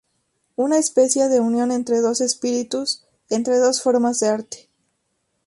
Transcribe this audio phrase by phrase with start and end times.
[0.55, 4.67] Una especia de unión entro dos espíritus, entre dos formas de arte.